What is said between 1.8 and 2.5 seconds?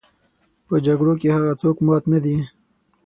مات نه دي.